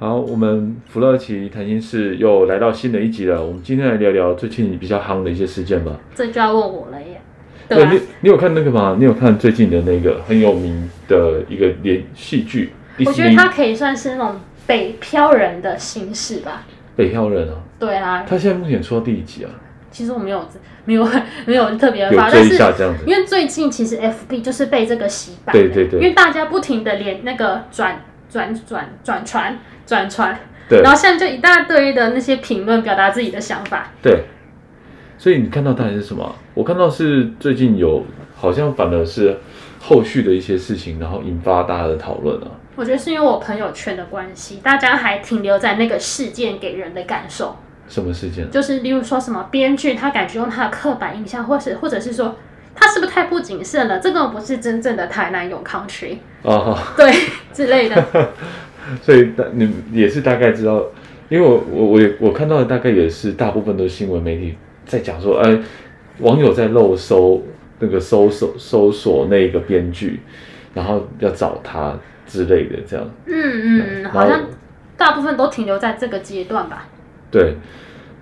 [0.00, 3.44] 好，我们弗洛奇谈心事又来到新的一集了。
[3.44, 5.90] 我们今天来聊聊最近比较夯的一些事件吧。
[6.14, 7.20] 这就要问我了耶。
[7.68, 8.94] 对，对你，你有看那个吗？
[8.96, 12.70] 你有看最近的那个很有名的一个连续剧？
[13.04, 14.36] 我觉得它可以算是那种
[14.68, 16.64] 北漂人的形式吧。
[16.94, 17.56] 北漂人啊？
[17.80, 18.24] 对啊。
[18.24, 19.50] 他现在目前出到第几集啊？
[19.90, 20.46] 其实我没有
[20.84, 21.04] 没有
[21.44, 23.02] 没有特别发，追一下这样子。
[23.04, 25.52] 因为最近其实 FB 就是被这个洗版。
[25.52, 25.98] 对对对。
[25.98, 29.58] 因为大家不停的连那个转转转转传。
[29.88, 33.88] 转传，对，然后现在就一大堆的那些评论，表达自己的想法。
[34.02, 34.24] 对，
[35.16, 36.36] 所以你看到到底是什么？
[36.52, 38.04] 我看到是最近有，
[38.36, 39.38] 好像反而是
[39.80, 42.48] 后续的一些事情，然后引发大家的讨论啊。
[42.76, 47.56] 我觉得是因为我朋友圈的关系，大家还停留在那个事件给人的感受。
[47.88, 48.50] 什么事件？
[48.50, 52.36] 就是例如说什么编剧他感觉用他的刻板印象，或是或者是说
[52.78, 53.98] 他是不是太不谨慎了？
[53.98, 57.12] 这个不是真正的台南永康区哦，对
[57.52, 58.04] 之类的。
[59.02, 60.82] 所以大你也是大概知道，
[61.28, 64.56] 因为我我我我看到的大概也是大部分都是新闻媒体
[64.86, 65.58] 在讲说，哎，
[66.20, 67.42] 网友在漏搜
[67.80, 70.20] 那个搜索搜索那个编剧，
[70.72, 71.94] 然后要找他
[72.26, 73.10] 之类的这样。
[73.26, 74.46] 嗯嗯，好像
[74.96, 76.88] 大部分都停留在这个阶段吧。
[77.30, 77.56] 对，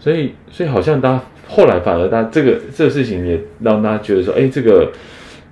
[0.00, 4.90] 所以所以好像大家后来反而大家这个这个事情也让大家觉得说，哎，这个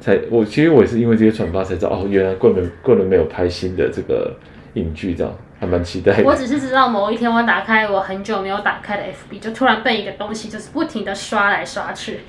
[0.00, 4.34] 才我其实我也是因为这些转发才知道，哦，原来桂纶桂纶没有拍新的这个。
[4.74, 6.24] 影剧这样还蛮期待的。
[6.24, 12.22] 我只是知道某一天我打开我很久没有打开的 FB，就突然被一个东西就是不停的刷来刷去，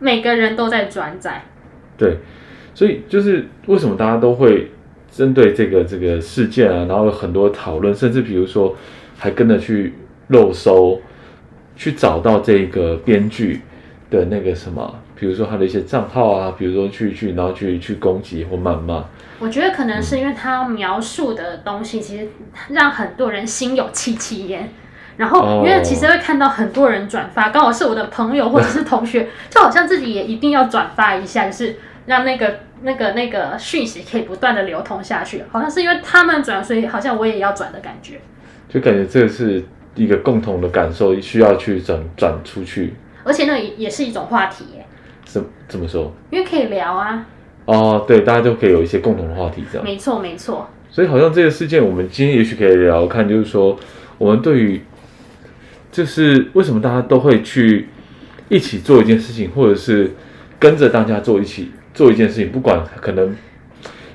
[0.00, 1.44] 每个人都在转载。
[1.96, 2.16] 对，
[2.74, 4.72] 所以就是为什么大家都会
[5.08, 8.74] 针对这个这个事件啊，然后有很多讨论，甚至比如说
[9.16, 9.94] 还跟着去
[10.30, 11.00] 漏搜，
[11.76, 13.62] 去找到这个编剧
[14.10, 19.04] 的那个什么，比如说他的一些账号啊，比如说去去然后去去攻击或谩骂。
[19.40, 22.28] 我觉得可能是因为他描述的东西，其实
[22.68, 24.68] 让很多人心有戚戚焉。
[25.16, 31.76] 然后，因为其实会看到很多人转发，刚好是我的朋友或者是同学，就好像自己也一定要转发一下，就是
[32.06, 35.44] 让那个那个那个讯息可以不断的流通下去。
[35.52, 38.20] 好像是因为他们转，所以好像我也要转的感觉。
[38.68, 39.62] 就感觉这是
[39.94, 42.94] 一个共同的感受，需要去转转出去。
[43.22, 44.86] 而且那也是一种话题耶。
[45.24, 46.12] 怎怎么说？
[46.30, 47.26] 因为可以聊啊。
[47.64, 49.84] 哦，对，大家都可以有一些共同的话题，这样。
[49.84, 50.68] 没错，没错。
[50.90, 53.76] 所以好像这个事件，我们今天也许可以聊聊看，就是说，
[54.18, 54.80] 我们对于，
[55.90, 57.88] 就是为什么大家都会去
[58.48, 60.12] 一起做一件事情，或者是
[60.58, 63.34] 跟着大家做一起做一件事情，不管可能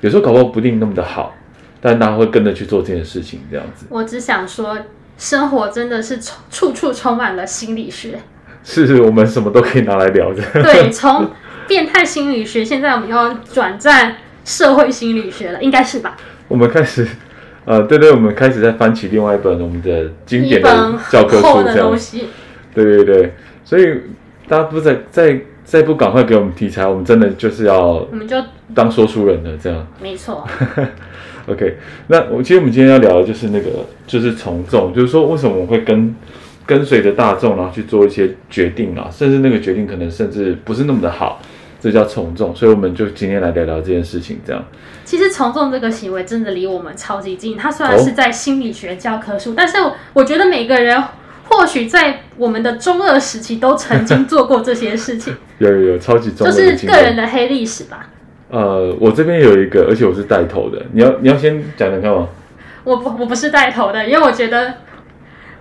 [0.00, 1.34] 有时候搞不好不一定那么的好，
[1.80, 3.86] 但大家会跟着去做这件事情，这样子。
[3.90, 4.78] 我只想说，
[5.20, 6.18] 生活真的是
[6.50, 8.18] 处处充满了心理学。
[8.64, 10.42] 是是，我们什么都可以拿来聊的。
[10.64, 11.30] 对，从。
[11.68, 16.16] 变态心理学，现在我们要转战社会心理学了，应该是吧？
[16.48, 17.06] 我们开始，
[17.64, 21.96] 呃，对对，我们开始在翻起另外一本我们的经典的教科书这样。
[22.74, 24.00] 对对对，所以
[24.48, 28.36] 大家不再再再不赶快给我们题材，我们真的就是要，我们就
[28.74, 29.86] 当说书人了，这样。
[30.02, 30.44] 没错。
[31.50, 33.70] OK，那我其实我们今天要聊的就是那个，
[34.06, 36.14] 就是从众，就是说为什么我们会跟
[36.64, 41.42] 跟随着大众，然后去做一些决定啊，甚至那个决定可能甚至不是那么的好。
[41.82, 44.38] 这叫从众，所以我们就今天来聊聊这件事情。
[44.46, 44.62] 这样，
[45.02, 47.56] 其实从众这个行为真的离我们超级近。
[47.56, 49.78] 它虽然是在心理学教科书，哦、但是
[50.12, 51.02] 我觉得每个人
[51.48, 55.34] 或许在我们的中二时期都曾经做过这些事情。
[55.56, 58.10] 有有有，超级重，就是个人的黑历史吧。
[58.50, 60.84] 呃，我这边有一个，而且我是带头的。
[60.92, 62.28] 你要你要先讲讲看吗？
[62.84, 64.74] 我不我不是带头的，因为我觉得，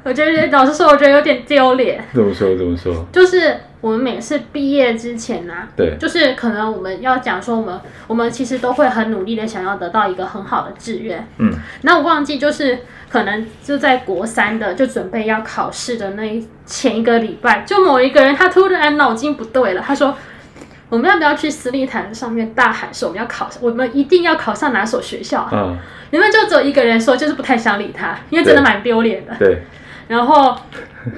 [0.04, 2.04] 我觉得老实说，我觉得有点丢脸。
[2.14, 2.58] 怎么说？
[2.58, 3.06] 怎么说？
[3.12, 3.56] 就是。
[3.82, 11.50] 我们每次毕业之前呢、啊，对，就是可能我们要讲说，我们我们其实都会很努力的想要得到一个很好的志愿，嗯，
[11.84, 20.14] 那我忘记就是可能就在国三的就准备要考试的那前一个礼拜，就某一个人他突然脑筋不对了，他说
[20.90, 25.48] 我们要不要去私立台上面大喊说我们要考，我们一定要考上哪所学校？
[25.52, 25.78] 嗯，
[26.12, 29.64] 你们就只有一个人说就是不太想理他，因为真的蛮丢脸的，对。
[30.08, 30.58] 然后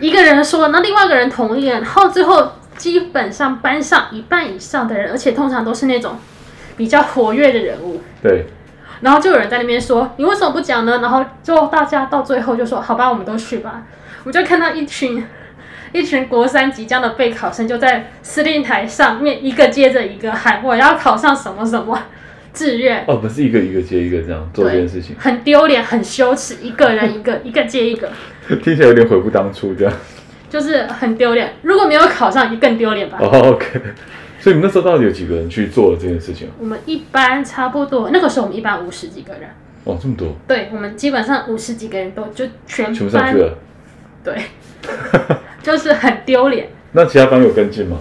[0.01, 6.19] 一个人说，那另外一个人同意了，然后最后基本上班上一半以上的人，而且通常都是那种
[6.75, 8.47] 比较活跃的人物，对，
[9.00, 13.83] 然后就有人在那边说：“你为什么不讲呢？”然后就大家到最后就说：“好吧，我们都去吧。”
[14.25, 15.25] 我就看到一群
[15.93, 22.01] 一群国三即将的备考生就在司令台上面一个接着一个喊：“我要考上什么什么
[22.53, 28.09] 志愿。”哦，不是一个一个接一个这样做这件事情，很丢脸，很羞耻，一个人一个一个接一个，
[28.63, 29.93] 听起来有点悔不当初这样。
[30.49, 33.17] 就是很丢脸，如果没有考上，就更丢脸吧。
[33.21, 33.81] 哦、oh,，OK。
[34.38, 36.49] 所以你们那时候到底有几个人去做了这件事情？
[36.59, 39.43] 我们一般差不多，那个时候我们一般五十几个人。
[39.83, 40.35] 哦，这么多。
[40.47, 42.93] 对，我们基本上五十几个人都就全班。
[42.93, 43.57] 全部上去了。
[44.23, 44.35] 对。
[45.63, 46.69] 就是很丢脸。
[46.91, 47.97] 那其他班有跟进吗？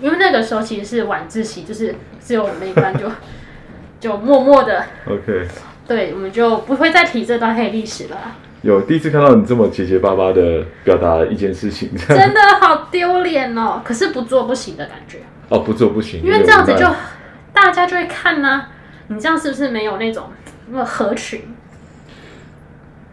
[0.00, 3.10] 因为那个时候其实是晚自习，就是只有我们一班就
[4.00, 4.84] 就默默的。
[5.06, 5.46] OK。
[5.86, 8.16] 对，我们就不会再提这段黑历史了。
[8.62, 13.80] 有第一次看到你这么结结巴巴的表达一件事情，真的好丢脸哦！
[13.84, 15.18] 可是不做不行的感觉
[15.48, 16.86] 哦，不做不行，因为这样子就
[17.52, 18.68] 大家就会看呢、啊。
[19.08, 20.30] 你这样是不是没有那种
[20.68, 21.42] 那么合群？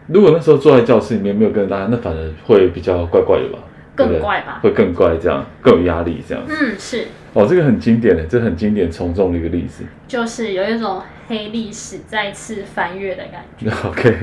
[0.08, 3.58] 如果那时候坐在教室里面没有跟大家，那反而会比较怪怪的吧？
[3.94, 4.60] 更怪吧？
[4.62, 6.44] 会更怪，这样更有压力，这样。
[6.48, 7.06] 嗯，是。
[7.34, 13.70] 哦，这个很经典的，这很经典从众的一个例子，就是有一种黑历史再次翻阅的感觉。
[13.88, 14.16] OK。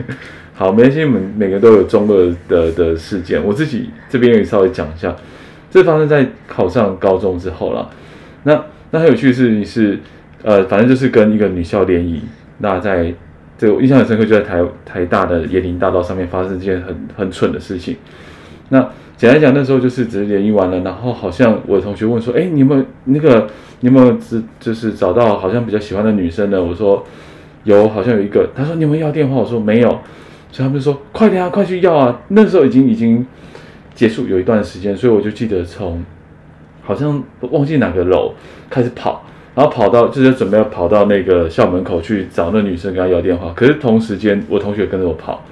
[0.53, 3.43] 好，没关系，我们每个都有中二的的事件。
[3.43, 5.15] 我自己这边也稍微讲一下，
[5.69, 7.89] 这发生在考上高中之后了。
[8.43, 9.99] 那那很有趣的事情是，
[10.41, 12.23] 呃，反正就是跟一个女校联谊。
[12.59, 13.13] 那在
[13.57, 17.95] 这个我印象很深刻，就在台台大的椰林大道上面发生这件很很蠢的事情。
[18.69, 23.47] 那简单讲，那时候就是只是联谊完了，然后好像我同学问说：“哎，你有没有那个，
[23.79, 27.01] 你有没有只就是找到好像比较喜欢的女生呢？”我说
[27.63, 29.89] ：“有，好像有一个。”他说：“你有没有要电话？”我说：“没有。”
[30.51, 33.25] 所以他们就说：“快点啊，快去要啊！”那时候已经已经
[33.93, 36.03] 结束有一段时间，所以我就记得从
[36.81, 38.33] 好像忘记哪个楼
[38.69, 39.23] 开始跑，
[39.55, 43.53] 然后跑到就是准备要跑到那个校门口去找那女生跟她要电话。
[43.55, 45.45] 可是同时间我同学跟着我跑，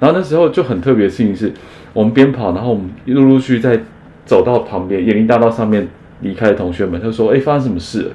[0.00, 1.52] 然后那时候就很特别的事情是，
[1.92, 3.80] 我们边跑，然后我们陆陆续续在
[4.24, 5.86] 走到旁边椰林大道上面
[6.22, 8.10] 离开的同学们，他说：“哎，发生什么事了？”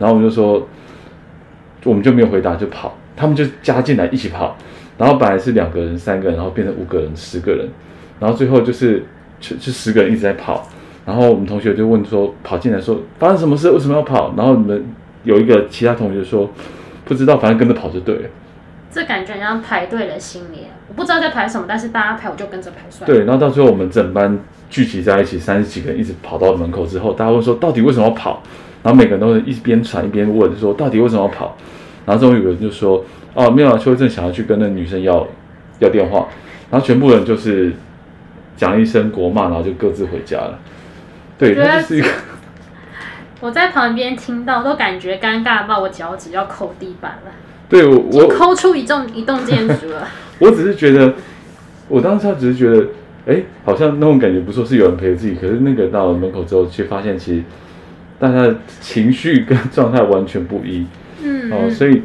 [0.00, 0.66] 然后我们就说，
[1.84, 4.56] 我们就没有回答，就跑，他们就加进来一起跑。
[4.96, 7.68] 然后本来是两个人、三个人，然后变成五个人、十个人，
[8.18, 9.04] 然后最后就是
[9.38, 10.68] 就就十个人一直在跑。
[11.08, 13.70] 然后我们同学就问说，跑进来说发生什么事？
[13.70, 14.34] 为什么要跑？
[14.36, 14.84] 然后你们
[15.24, 16.50] 有一个其他同学说
[17.06, 18.28] 不知道，反正跟着跑就对了。
[18.92, 23.10] 这感觉像排队的心理，我不知道在排什么，但是大家排我就跟着排算。
[23.10, 24.38] 对，然后到最后我们整班
[24.68, 28.42] 聚集在一起，三十几个人一直跑到门口之后，大家问说到底为什么要跑？
[28.82, 31.56] 然后每个人都是一边传一边问说到底为什么要跑？
[32.04, 33.04] 然后终于有人就说。
[33.34, 35.24] 哦，没有啊，邱正想要去跟那女生要
[35.78, 36.26] 要电话，
[36.70, 37.72] 然后全部人就是
[38.56, 40.58] 讲一声国骂，然后就各自回家了。
[41.38, 42.08] 对，他就是一个。
[43.40, 47.32] 我在旁边听到，都感觉尴尬到我脚趾要抠地板了。
[47.70, 50.08] 对，我我抠出一栋一栋建筑了。
[50.40, 51.14] 我只是觉得，
[51.88, 52.86] 我当时他只是觉得，
[53.26, 55.34] 哎，好像那种感觉不错，是有人陪着自己。
[55.34, 57.42] 可是那个到了门口之后，却发现其实
[58.18, 60.86] 大家的情绪跟状态完全不一。
[61.22, 61.50] 嗯。
[61.52, 62.02] 哦，所以。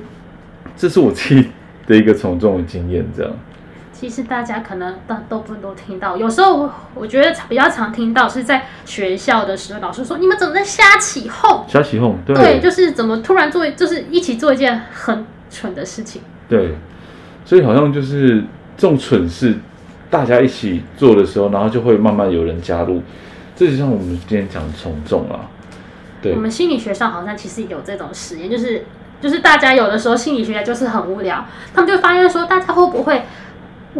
[0.76, 1.50] 这是我自己
[1.86, 3.32] 的一个从众的经验，这样。
[3.94, 16.24] 其实大家可能大部分都听到，有时候我觉得比较常听到是在学校的时候，老师说：“你们怎么在瞎起哄？”瞎起哄，对，对，就是怎么突然做，就是一起做一件很蠢的事情。
[16.50, 16.76] 对，
[17.46, 18.44] 所以好像就是
[18.76, 19.56] 这种蠢事，
[20.10, 23.02] 大家一起做的时候，然后就会慢慢有人加入。
[23.56, 25.48] 这就像我们今天讲的从众啊。
[26.22, 28.84] 对，我们心理学上好像其实有这种实验，就是。
[29.22, 33.24] 就是大家有的时候心理学家就是很无聊，他们就发现说，大家会不会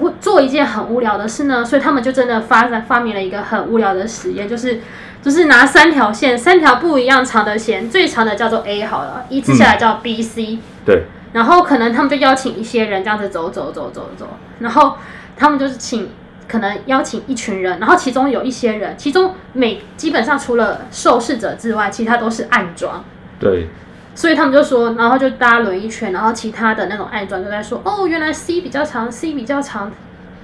[0.02, 1.64] 会做一件很无聊的事呢？
[1.64, 4.80] 所以他们就真的发展发明了一个很无聊的实验，就是
[5.22, 10.60] 就是拿三条线，三条不一样长的线，最长的叫做 A 好了，一次下来叫 B、C、嗯。
[10.86, 11.04] 对。
[11.34, 14.28] 然后可能他们就邀请一些人这样子走走走走走，
[14.60, 14.98] 然后
[15.36, 16.10] 他们就是请
[16.48, 23.04] 可能邀请一群人，然后其中有一些人，其中每基本上除了受试者之外，其他都是暗装。
[23.40, 23.68] 对。
[24.16, 29.92] 所以他们就说，然后就大家轮一圈，然后其他的那种暗装就在说，哦，原来 C 比较长，C 比较长，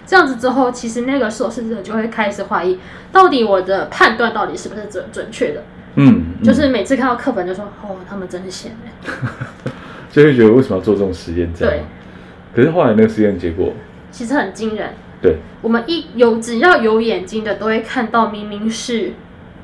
[0.08, 2.80] 这样子之后，其实那个受试者就会开始怀疑，
[3.12, 5.64] 到底我的判断到底是不是准准确的？
[5.96, 9.12] 嗯，就是每次看到课本就说，哦，他们真闲哎，
[10.12, 11.54] 就会觉得为什么要做这种实验？
[11.54, 11.76] 这样。
[11.76, 11.84] 对。
[12.56, 13.72] 可是后来那个实验结果
[14.10, 14.90] 其实很惊人。
[15.22, 15.38] 对。
[15.62, 19.14] 我们一有只要有眼睛的都会看到，明明是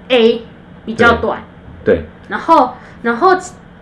[0.10, 0.44] A
[0.86, 1.42] 比较短。
[1.84, 1.96] 对。
[1.96, 3.36] 对然后，然后。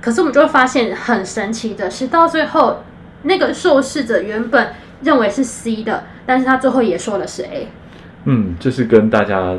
[0.03, 2.83] 可是我们就会发现很神奇的是，到最后
[3.21, 7.69] 那个受试者原本认为是 C 的，但是他最后也说了是 A。
[8.25, 9.55] 嗯，就是跟大家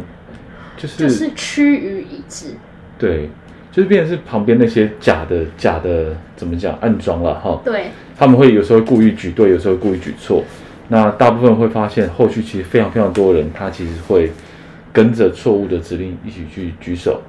[0.76, 2.56] 就是就是趋于一致。
[2.98, 3.30] 对，
[3.72, 7.58] 就是变成是旁边那些假的假的怎么讲暗装了哈。
[7.64, 10.44] 对，他们会有时候故意举对，有时候故意举错。
[10.88, 14.30] 那大部分会发现后续其实非常非常多人，他其实会
[14.92, 17.22] 跟着错误的指令一起去举手，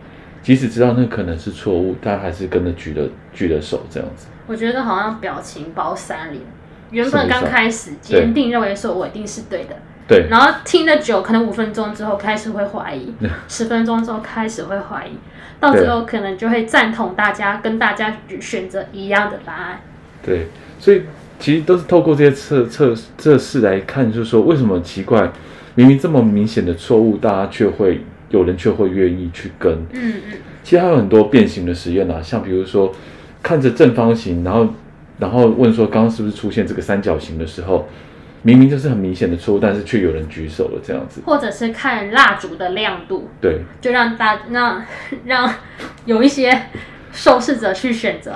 [0.46, 4.28] 即使知道那可能是错误，但还是跟着举了举了手这样子。
[4.46, 6.40] 我觉得好像表情包三连，
[6.92, 9.76] 原本刚开始坚定认为说我一定是对的。
[10.08, 13.12] 对，然后听得久，可能五分钟之后开始会怀疑，
[13.50, 15.18] 十分钟之后开始会怀疑，
[15.60, 19.80] 到最后可能就会赞同大家跟大家选择一样的答案。
[20.24, 20.46] 对，
[20.78, 21.02] 所以
[21.40, 25.32] 其实都是透过这些测测测试来看，就是说为什么奇怪，
[25.74, 29.74] 明明这么明显的错误，大家却会有人却会愿意去跟。
[29.94, 30.34] 嗯嗯。
[30.64, 32.94] 其实还有很多变形的实验啊，像比如说
[33.42, 34.68] 看着正方形，然后
[35.20, 37.88] 然后问说刚刚是不是出现这个三角形的时候。
[38.48, 41.20] 明明就是很明显的错误，但是却有人举手了，这样子。
[41.26, 44.86] 或者是看蜡烛的亮度，对，就让大让
[45.26, 45.52] 让
[46.06, 46.56] 有一些
[47.12, 48.36] 受试者去选择。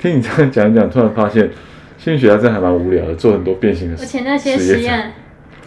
[0.00, 1.50] 听你这样讲一讲，突然发现
[1.98, 4.08] 心理学家真的还蛮无聊的，做很多变形的实验。
[4.08, 5.12] 而且那些实验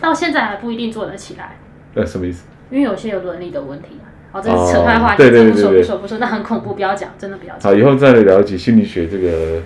[0.01, 1.55] 到现在还不一定做得起来。
[1.93, 2.45] 那什么意思？
[2.69, 4.09] 因为有些有伦理的问题嘛。
[4.33, 7.71] 哦，这是扯开话题，对对对对，不说不说不说，那很恐怖，不要讲，真的不要讲。
[7.71, 9.61] 好，以后再来了解心理学这个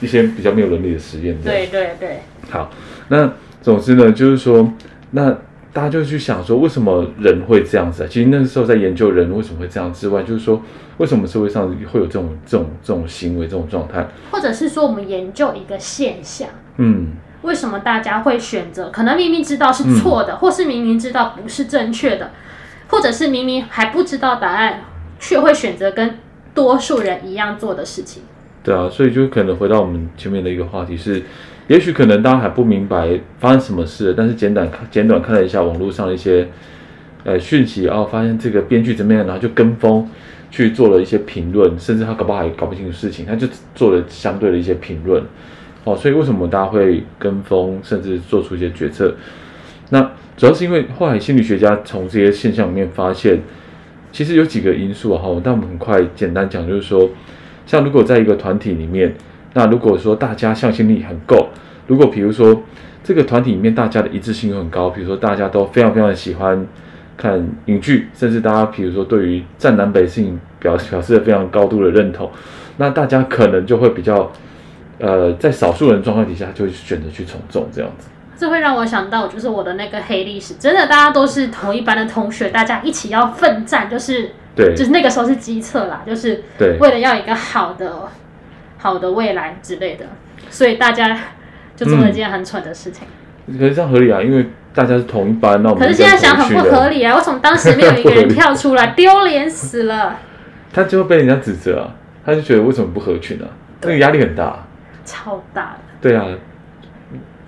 [0.00, 1.34] 一些比较没有伦理的实验。
[1.42, 2.20] 对对对。
[2.50, 2.70] 好，
[3.08, 3.32] 那
[3.62, 4.70] 总之呢，就是说，
[5.12, 5.30] 那
[5.72, 8.06] 大家就去想说，为什么人会这样子啊？
[8.10, 10.60] 其实那个时候在研究人为什么会这样之外，就是说，
[10.98, 14.06] 为什么社会上会有这种这种这种行为、这种状态？
[14.30, 18.90] 或者是说，我们研究一个现象，嗯，为什么大家会选择？
[18.90, 22.30] 可能明明知道是错的，或是明明知道不是正确的，
[22.88, 24.80] 或者是明明还不知道答案，
[25.18, 26.18] 却会选择跟
[26.54, 28.22] 多数人一样做的事情。
[28.62, 31.22] 对啊，所以就可能回到我们前面的一个话题是。
[31.68, 36.48] 也许可能大家还不明白发生什么事，但是简短简短看了一下网络上的一些
[37.24, 40.08] 呃讯息，然后发现这个编剧怎么样，然后就跟风
[40.50, 45.22] 去做了一些评论，甚至他搞不好也搞不清楚事情，他就做了相对的一些评论。
[45.84, 49.14] 哦，所以为什么大家会跟风，甚至做出一些决策？
[49.90, 53.40] 那主要是因为后来心理学家从这些现象里面发现，
[54.12, 57.08] 其实有几个因素哈，但我们很快简单讲，就是说，
[57.66, 59.14] 像如果在一个团体里面。
[59.54, 61.48] 那如果说大家向心力很够，
[61.86, 62.62] 如果比如说
[63.02, 66.64] 这个团体里面大家的一致性很高，比如说大家都非常非常喜欢
[67.16, 72.30] 看影剧，甚至大家比如说对于战南北事情表表示了非常高度的认同，
[72.76, 74.30] 那大家可能就会比较
[74.98, 78.08] 呃在少数人状况底下就会选择去从众这样子。
[78.36, 88.08] 这会让我想到就是我的那个黑历史，真的大家都是同一班的同学，大家一起要奋战，就是对，就是那个时候是机测啦，就是对，为了要一个好的。
[88.80, 90.06] 好的未来之类的，
[90.50, 91.18] 所以大家
[91.74, 93.08] 就做了一件很蠢的事情。
[93.48, 97.16] 嗯、可是这样合理啊，因为大家是同一班，那我们可是现在想很不合理啊！
[97.16, 100.16] 为什么当时没有一个人跳出来， 丢脸死了？
[100.72, 101.90] 他就会被人家指责啊，
[102.24, 103.50] 他就觉得为什么不合群啊？
[103.80, 104.64] 那个压力很大，
[105.08, 105.78] 超大的。
[106.02, 106.26] 对啊，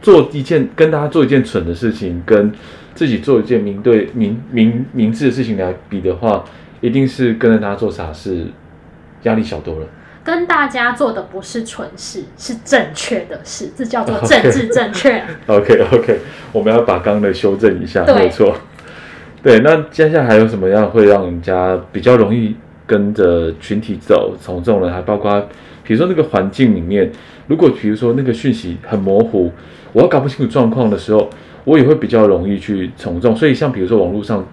[0.00, 2.50] 做一件跟大家做一件蠢的事情，跟
[2.94, 6.42] 自己做一件明对明明明智的事情来比的话，
[6.80, 8.46] 一定是跟着大家做傻事，
[9.24, 9.86] 压力小多了。
[10.22, 15.22] 跟大家做的不是蠢事，是正确的事，这叫做 政治正确。
[15.46, 16.18] OK OK，
[16.52, 18.56] 我们要把刚刚的修正一下，没错。
[19.42, 22.54] 对，那接下来还有什么样会让人家比较容易
[22.86, 24.92] 跟着群体走从众呢？
[24.92, 25.48] 还包括，
[25.90, 27.10] 比如说那个环境里面，
[27.48, 29.50] 如果比如说那个讯息很模糊，
[29.92, 31.28] 我要搞不清楚状况的时候，
[31.64, 33.34] 我也会比较容易去从众。
[33.34, 34.46] 所以像比如说网络上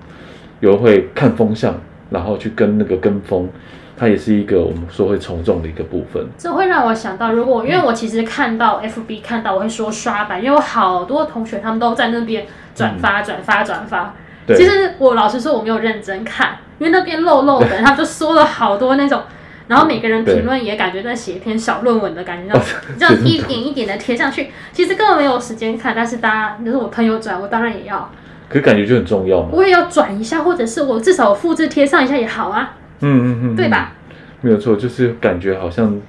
[0.62, 1.80] 有人会看风向，
[2.10, 3.48] 然后去跟那个跟风。
[3.96, 6.26] 它也是一个我们说会从众的一个部分。
[6.40, 14.16] 这会让我想到，如果因为我其实看到 FB 看到，我会说刷版，因为我好多同学他们都在那边转发、转发、转发。
[14.48, 14.58] 对。
[14.58, 19.22] 其实我老实说我没有认真看，因为那边漏漏的， 他们就说了好多那种，
[19.68, 22.66] 然后每个人评论也感觉在写一篇小论文的感觉，这样
[23.00, 25.94] 这样一点一点的贴上去，其实根本没有时间看。
[25.96, 28.10] 但是大家，就是我朋友转，我当然也要。
[28.50, 29.50] 可是感觉就很重要嘛。
[29.52, 32.78] 我也要转一下，或者是我至少复制贴上一下也好啊。
[33.02, 33.94] 嗯嗯嗯，对吧？
[34.40, 36.00] 没有错，就是感觉好像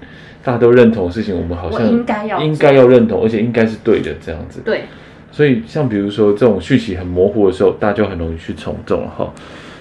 [0.45, 4.61] 大家都认同的事情，我们好像应该要应该要认同，而且应该是对的这样子。
[4.65, 4.85] 对，
[5.33, 9.33] 所以像比如说这种讯息很模糊的时候，大家就很容易去从众了哈。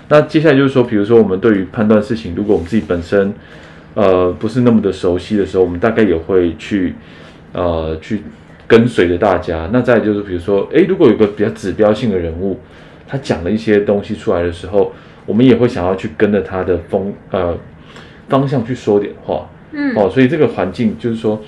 [0.10, 3.34] 那接下来就是说，比如说我们对于判断事情，如果我们自己本身
[3.98, 6.94] 呃不是那么的熟悉的时候，我们大概也会去
[7.54, 8.22] 呃去
[8.68, 9.68] 跟随着大家。
[9.74, 12.60] 那再就是比如说，诶，如果有个比较指标性的人物，
[13.08, 14.94] 他讲了一些东西出来的时候。
[15.28, 17.54] 我们也会想要去跟着他的风呃
[18.30, 21.42] 方向去说点话，嗯，哦，所以这个环境就是说，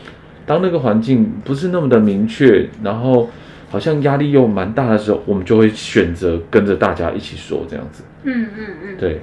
[0.45, 3.29] 当那个环境不是那么的明确，然后
[3.69, 9.21] 好像压力又蛮大的时候，我们就会选择跟着大家一起说这样子，嗯嗯嗯，对，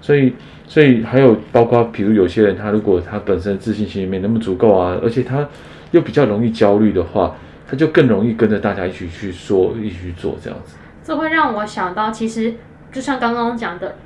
[0.00, 0.34] 所以
[0.66, 5.48] 所以还有包括，比如有些人他如果他本身自信心没那么足够啊，而且他
[5.92, 7.36] 又比较容易焦虑的话，
[7.68, 10.76] 他就更容易跟着大家一起去说，一起去做这样子。
[11.02, 12.54] 这会让我想到，其实
[12.90, 13.96] 就像刚刚讲的，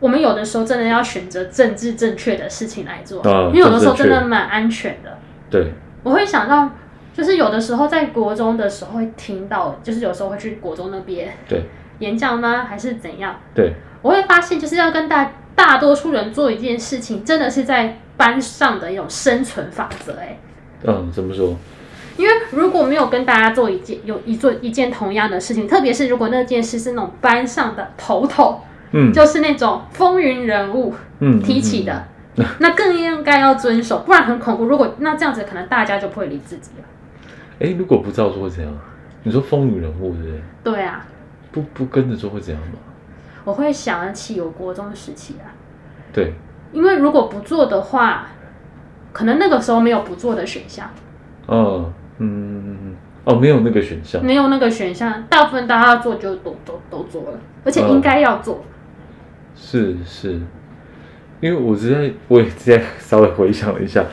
[0.00, 5.18] 我们有的时候真的要选择政治正确的事情来做，啊、因为有的时候真的蛮安全的。
[5.50, 6.70] 对，我会想到，
[7.12, 11.64] 就是有的时候在国中的时候会听到，就是有时候会去国中那边对
[11.98, 12.64] 演讲吗？
[12.64, 13.36] 还是怎样？
[13.54, 20.14] 对，我会发现就是要跟大大多数人做一件事情，真的是在班上的一种生存法则。
[20.14, 20.38] 哎，
[20.84, 21.56] 嗯，怎么说？
[22.18, 32.04] 因为如果没有跟大家做一件有一做一件同样的事情，特别是如果那件事是那种班上的头头，嗯，就是那种风云人物，嗯，提起的，
[32.36, 34.64] 嗯嗯、那更应该要遵守，不然很恐怖。
[34.64, 36.84] 如果那这样子，可能大家就不会理自己了。
[37.60, 38.72] 哎、欸，如果不照做会怎样？
[39.22, 40.42] 你说风云人物对不对？
[40.64, 41.06] 对啊，
[41.50, 42.78] 不不跟着做会怎样吗？
[43.44, 45.50] 我会想起有国中的时期啊。
[46.12, 46.34] 对，
[46.72, 48.28] 因为如果不做的话，
[49.12, 50.90] 可能那个时候没有不做的选项。
[51.46, 52.94] 哦，嗯，
[53.24, 58.56] 哦，没有那个选项，没有那个选项，大部分大家做就都都都做了，而且应该要做。
[58.56, 58.62] 呃、
[59.54, 60.40] 是是，
[61.40, 64.04] 因为我现在我也在稍微回想了一下，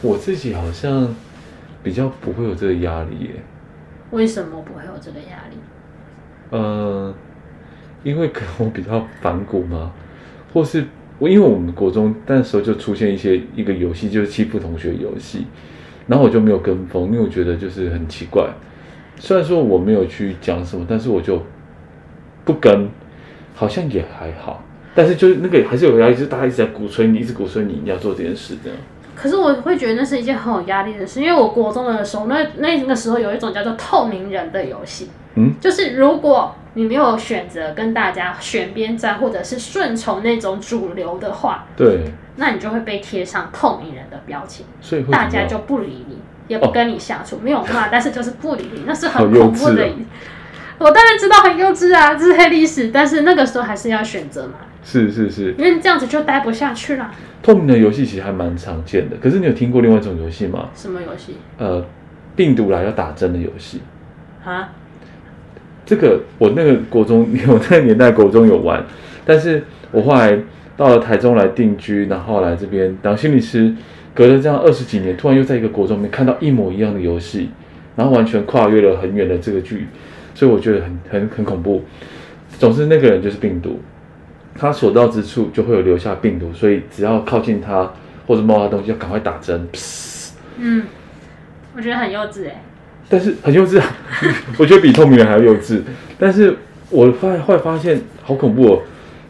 [0.00, 1.14] 我自己好像
[1.82, 3.30] 比较不会有这个压力耶。
[4.10, 5.56] 为什么不会有这个压力？
[6.50, 7.14] 呃。
[8.02, 9.92] 因为可能我比较反骨嘛，
[10.52, 10.84] 或是
[11.18, 15.46] 我因为我们国中那时候就出现一些一个游戏，就是欺负同学游戏，
[16.08, 18.48] 然后我就没有跟风，因为我觉得就是很奇怪。
[19.18, 21.40] 虽然说我没有去讲什么，但是我就
[22.44, 22.88] 不跟，
[23.54, 24.64] 好像也还好。
[24.94, 28.76] 但是就是那个还是有压力，就是大家一直在鼓吹你，一直鼓吹你，你要做这件事这样。
[29.14, 36.54] 可是我会觉得那是一件很有压力的事，因为我国中的时候，那那个时候有一种叫做透明人的游戏，嗯，就是如果。
[36.74, 42.04] 你没有选择跟大家选边站，或者是顺从那种主流的话，对，
[42.36, 49.84] 那你就会被贴上透明人的标签，所以大家就不理你，也不跟你相处，哦、没有骂，但是就是不理你，那是很恐怖的。
[49.84, 49.88] 啊、
[50.78, 54.54] 我当然知道很幼稚啊，这是黑历史，但是那个时候还是要选择嘛。
[54.82, 57.08] 是是是，因为这样子就待不下去了。
[57.40, 60.70] 透明的游戏其实还蛮常见的，可是你有听过另外一种游戏吗？
[60.74, 61.36] 什么游戏？
[61.58, 61.84] 呃，
[62.34, 63.82] 病毒来要打针的游戏
[64.44, 64.70] 啊。
[65.92, 68.82] 这个我那个国中，我那个年代国中有玩，
[69.26, 70.38] 但是我后来
[70.74, 73.70] 到了台中来定居，然后来这边当心理师，
[74.14, 77.50] 隔了这样二十几年，突然又在一个国中面看到一模一样的游戏，
[77.94, 79.86] 然后完全跨越了很远的这个距离，
[80.34, 81.82] 所以我觉得很很很恐怖。
[82.58, 83.78] 总之那个人就是病毒，
[84.54, 87.92] 他所到之处就会有留下病毒，所以只要靠近他
[88.26, 89.68] 或者摸他东西，要赶快打针。
[90.56, 90.84] 嗯，
[91.76, 92.62] 我觉得很幼稚哎。
[93.12, 93.84] 但是很幼稚啊，
[94.58, 95.82] 我觉得比透明人还要幼稚。
[96.18, 96.56] 但是
[96.88, 98.82] 我发后来发现好恐怖哦，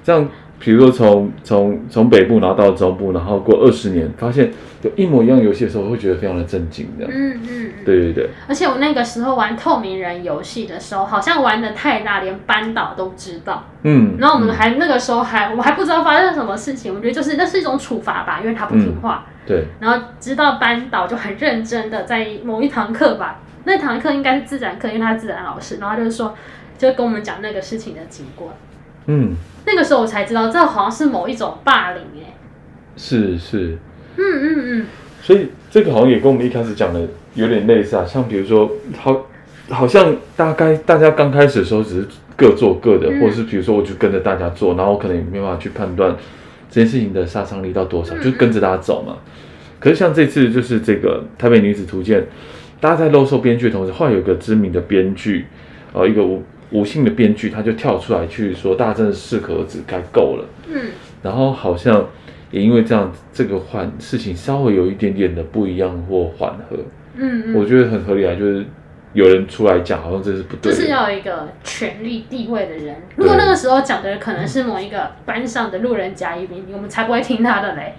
[0.05, 0.29] 这样
[0.61, 6.87] 比如说从从从北部然后到中部，然后过二十年，发现有一模一样游戏的时候，我会觉得非常的震惊。
[6.97, 8.31] 这样，嗯嗯，对对对。
[8.47, 13.65] 而且我那个时候玩透明人游戏的时候，好像玩的太大，连班导都知道。
[13.83, 14.15] 嗯。
[14.21, 19.27] 然后我们还那个时候还我们还不知道发生什么事情，我觉得就是那是一种处罚吧，因为他不听话。
[19.27, 19.65] 嗯、对。
[19.81, 23.41] 然后直到班导就很认真的在某一堂课吧。
[23.65, 26.35] 那堂课应该是自然课，因为他是自然老师，然后就是说，
[26.77, 28.53] 就跟我们讲那个事情的经过。
[29.07, 29.35] 嗯，
[29.67, 32.35] 那个时候我才知道，这好像是某一种霸凌哎。
[32.97, 33.79] 是是。
[34.17, 34.87] 嗯嗯嗯。
[35.21, 37.01] 所以这个好像也跟我们一开始讲的
[37.35, 39.27] 有点类似啊，像比如说，好，
[39.71, 46.17] 好像大概大家刚开始的时候只是各做各的，嗯、或者是比如说我就跟着大家做，然后我可能也没办法去判断
[46.69, 49.19] 这件事情的杀伤力到多少，嗯、就跟着大家走嘛。
[49.79, 52.27] 可是像这次就是这个台北女子图鉴。
[52.83, 55.47] 大家在漏收编剧的同时，后来有一个知名的编剧，
[55.93, 56.43] 呃，一个无
[56.73, 60.91] 无姓的编剧，他就跳出来去说：“大家真的适可而止，该够了。”嗯，
[61.23, 62.09] 然后好像
[62.51, 66.77] 也因为这样，这个缓事情稍微有一点点的不一样或缓和。
[67.15, 68.67] 嗯，我觉得很合理啊，就是
[69.13, 72.97] 有人出来讲，好像这是不对，就是要有一个权力地位的人。
[73.15, 77.95] 如果那个时候讲的人可能是某一个班上的路人甲乙丙丁，我们才不会听他的嘞。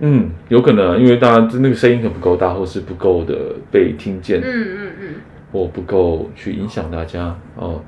[0.00, 5.14] 嗯，有可能啊，因为大家那个声音可能不够大，或是不够的被听见，嗯嗯嗯，
[5.52, 7.80] 或不够去影响大家哦，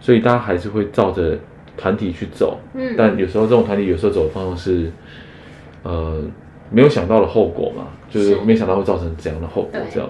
[0.00, 1.36] 所以大家还是会照着
[1.76, 4.90] 团体去走，嗯，但有时候这种团体有时候走的方式，
[5.82, 6.22] 呃，
[6.70, 10.08] 没有想到的后果嘛，就是没想到会造成怎样的后果，这样，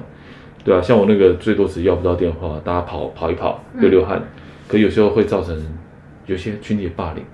[0.65, 0.75] 对。
[0.75, 4.23] 啊，像我那个最多只要不到电话，大家跑跑一跑，流流汗，
[4.69, 5.59] 可有时候会造成
[6.27, 7.25] 有些群体的霸凌。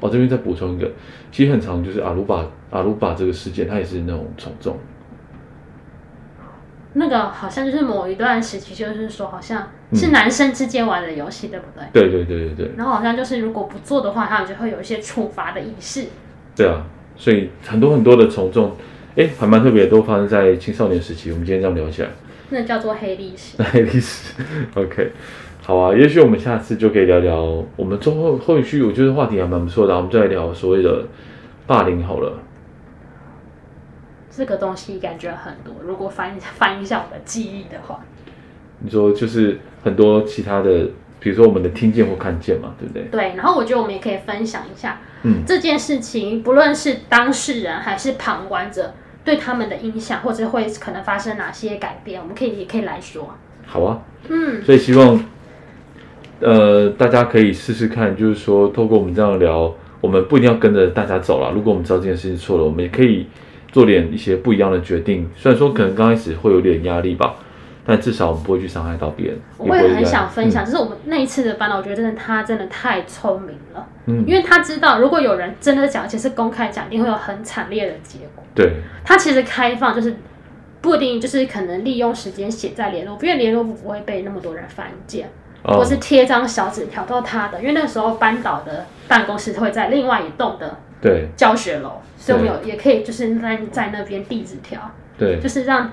[0.00, 0.90] 哦，这边再补充一个，
[1.32, 4.76] 其实很长就是阿鲁巴阿鲁巴这个事件，它也是那种从众。
[6.94, 11.84] 那个好像就是某一段时期，就是说好像是男生之间玩的游戏，嗯、对不对？
[11.92, 12.74] 对对对对对。
[12.76, 16.06] 然后好像就是如果不做的话，他们就会有一些处罚的仪式。
[16.56, 16.84] 对啊，
[17.16, 18.74] 所以很多很多的从众，
[19.16, 21.30] 哎，还蛮特别，都发生在青少年时期。
[21.30, 22.08] 我们今天这样聊起来，
[22.50, 23.62] 那叫做黑历史。
[23.62, 24.34] 黑历史
[24.74, 25.12] ，OK，
[25.68, 31.04] 好啊，也许我们下次就可以聊聊我们中后后续，我觉得话题还蛮不错的，我们再来聊所谓的
[31.66, 32.38] 霸凌好了。
[34.30, 38.00] 这个东西感觉很多，如果翻翻一下我的记忆的话，
[38.78, 40.88] 你说就是很多其他的。
[41.20, 43.02] 比如说我们的听见或看见嘛，对不对？
[43.10, 53.34] 对，然后我觉得我们也可以分享一下，嗯，这件事情不论是当事人还是旁观者对他们的影响，或者会可能发生哪些改变，我们可以也可以来说。
[53.66, 55.20] 好啊，嗯，所以希望，
[56.40, 61.50] 呃，大家可以试试看，就是说透过我们这样聊，我们不一定要跟着大家走了。
[61.52, 63.26] 如果我们知道这件事情错了，我们也可以
[63.72, 65.28] 做点一些不一样的决定。
[65.36, 67.34] 虽然说可能刚开始会有点压力吧。
[67.90, 69.38] 但至少我们不会去伤害到别人。
[69.56, 73.88] 我也很想分享，嗯、就是我们那一次的班导，我觉得真的他真的太聪明了。
[74.04, 78.44] 嗯，因为他知道，如果有人真的讲，而且是公开讲，一定会有很惨烈的结果。
[78.54, 78.74] 对。
[79.02, 80.14] 他其实开放，就是
[80.82, 85.30] 不一定就是可能利用时间写在联络，因为联络簿不会被那么多人翻见，哦、
[85.64, 95.90] 或是贴张小纸条到他的，因为那时候班导的办公室会在另外一栋的对教学楼，所以我们有也可以就是在在那边递纸条，对，就是让。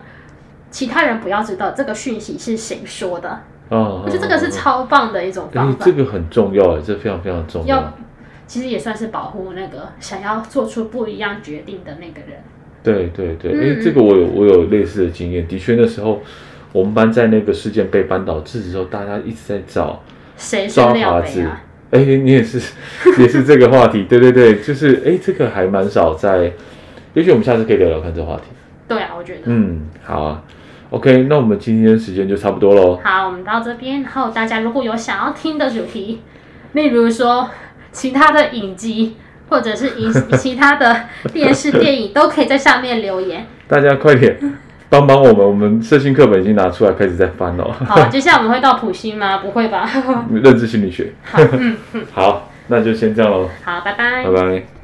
[0.71, 5.85] 其他人不要知道这个讯息是谁说的哦，我觉得这个是超棒的一种方法。
[5.85, 7.77] 这个很重要哎，这非常非常重要。
[7.77, 7.93] 要
[8.45, 12.41] 其实也算是保护那个想要做出不一样决定的那个人。
[12.83, 15.47] 对对对，哎、嗯，这个我有我有类似的经验。
[15.47, 16.19] 的确，那时候
[16.75, 20.03] 我们班在那个事件被班导制止之后，大家一直在找
[20.35, 21.41] 谁抓驊子。
[21.91, 22.61] 哎，你也是
[23.17, 24.03] 也是这个话题。
[24.09, 26.51] 对对对，就是哎，这个还蛮少在。
[27.13, 28.43] 也许我们下次可以聊聊看这个话题。
[28.89, 29.43] 对啊，我觉得。
[29.45, 30.43] 嗯，好啊。
[30.89, 32.99] OK，那我们今天时间就差不多喽。
[33.01, 36.19] 好，我们到这边，然后大家如果有想要听的主题，
[36.73, 37.49] 例如说
[37.93, 39.15] 其他的影集，
[39.47, 43.45] 或者是影 其他的电视电影，都可以在下面留言。
[43.65, 44.37] 大家快点
[44.89, 47.71] 帮帮我们，我们社训课本已经拿出来开始在翻了。
[47.87, 49.39] 好，接下来我们会到普心吗？
[49.39, 49.89] 不会吧？
[50.31, 51.11] 认知心理学。
[51.23, 53.49] 好，嗯嗯，好，那就先这样喽。
[53.63, 54.23] 好，拜拜。
[54.23, 54.74] 拜拜。